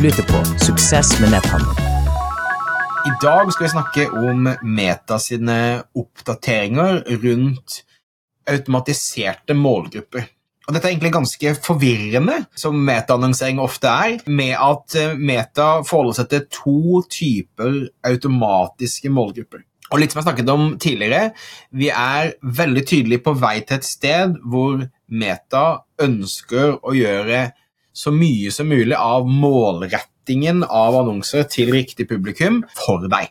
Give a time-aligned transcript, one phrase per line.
[0.00, 1.88] lytter på Suksess med netthandel.
[3.08, 5.56] I dag skal vi snakke om Meta sine
[5.92, 7.82] oppdateringer rundt
[8.48, 10.24] automatiserte målgrupper.
[10.64, 16.32] Og Dette er egentlig ganske forvirrende, som metaannonsering ofte er, med at Meta forholder seg
[16.32, 19.66] til to typer automatiske målgrupper.
[19.90, 21.32] Og litt som jeg snakket om tidligere,
[21.72, 27.50] Vi er veldig tydelig på vei til et sted hvor Meta ønsker å gjøre
[28.00, 33.28] så mye som mulig av målrettingen av annonser til riktig publikum for deg.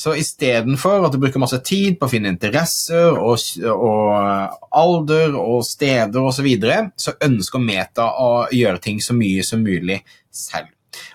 [0.00, 5.64] Så istedenfor at du bruker masse tid på å finne interesser og, og alder og
[5.66, 10.00] steder osv., så, videre, så ønsker Meta å gjøre ting så mye som mulig
[10.32, 10.70] selv.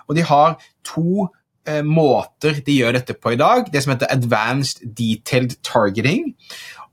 [0.06, 1.26] Og de har to
[1.66, 3.72] eh, måter de gjør dette på i dag.
[3.73, 6.36] Det som heter Advanced Detailed Targeting.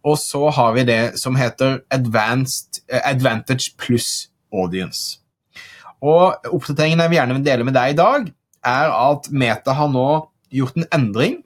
[0.08, 5.21] Og så har vi det som heter Advanced, eh, Advantage Plus Audience.
[6.02, 8.28] Og Oppdateringen jeg vil gjerne dele med deg i dag,
[8.66, 10.08] er at Meta har nå
[10.52, 11.40] gjort en endring.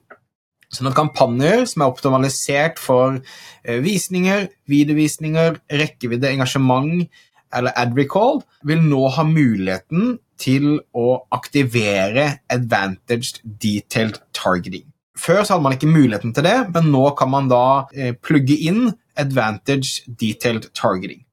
[0.73, 7.05] Sånn at kampanjer som er optimalisert for eh, visninger, videovisninger, rekkevidde, engasjement
[7.55, 14.83] eller ad recall, vil nå ha muligheten til å aktivere advantaged detailed targeting.
[15.17, 18.57] Før så hadde man ikke muligheten til det, men nå kan man da eh, plugge
[18.67, 21.23] inn advantage detailed targeting.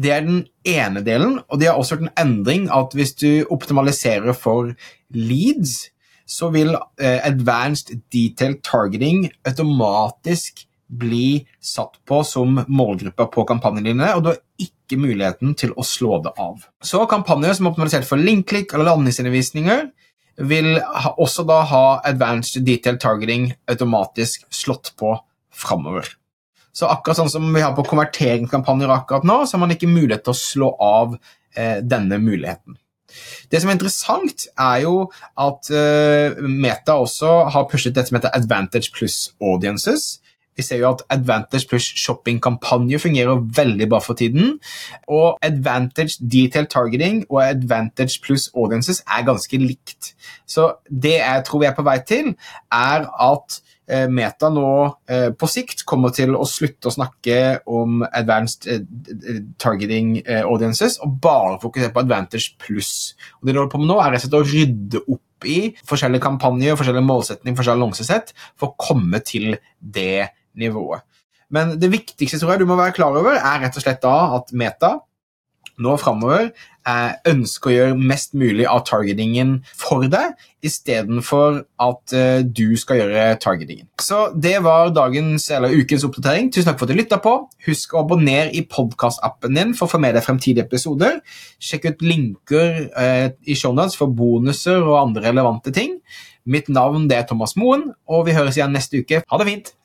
[0.00, 3.44] Det er den ene delen, og de har også gjort en endring at hvis du
[3.52, 4.72] optimaliserer for
[5.12, 5.90] leads,
[6.30, 14.12] så vil eh, advanced detailed targeting automatisk bli satt på som målgruppe på kampanjene dine,
[14.14, 16.64] og du har ikke muligheten til å slå det av.
[16.82, 19.90] Så kampanjer som er optimalisert for linkklikk eller landingsinnvisninger,
[20.50, 20.78] vil
[21.20, 25.12] også da ha advanced detailed targeting automatisk slått på
[25.52, 26.08] framover.
[26.72, 30.24] Så akkurat sånn som vi har på konverteringskampanjer akkurat nå, så har man ikke mulighet
[30.26, 31.18] til å slå av
[31.56, 32.78] eh, denne muligheten.
[33.50, 34.94] Det som er interessant, er jo
[35.40, 40.20] at eh, Meta også har pushet dette som heter Advantage pluss Audiences.
[40.60, 44.58] Vi ser jo at Advantage pluss shoppingkampanje fungerer veldig bra for tiden.
[45.08, 50.12] Og Advantage detail targeting og Advantage pluss audiences er ganske likt.
[50.46, 52.34] Så det jeg tror vi er på vei til,
[52.70, 53.60] er at
[54.10, 54.70] Meta nå
[55.10, 61.18] eh, på sikt kommer til å slutte å snakke om advanced eh, targeting audiences og
[61.22, 62.92] bare fokusere på Advantage pluss.
[63.42, 65.58] Det de holder på med nå, er rett og slett å rydde opp i
[65.88, 70.30] forskjellige kampanjer, forskjellige målsetninger, forskjellige annonsesett for å komme til det
[70.60, 71.06] nivået.
[71.50, 74.16] Men det viktigste tror jeg du må være klar over, er rett og slett da
[74.36, 74.98] at Meta
[75.80, 76.50] nå framover
[76.88, 83.00] eh, ønsker å gjøre mest mulig av targetingen for deg, istedenfor at eh, du skal
[83.00, 83.88] gjøre targetingen.
[84.00, 86.50] Så det var dagens, eller ukens oppdatering.
[86.52, 87.34] Tusen takk for at du lytta på.
[87.68, 91.20] Husk å abonnere i podkastappen din for å få med deg fremtidige episoder.
[91.62, 95.98] Sjekk ut linker eh, i shownotes for bonuser og andre relevante ting.
[96.50, 99.22] Mitt navn er Thomas Moen, og vi høres igjen neste uke.
[99.28, 99.76] Ha det fint!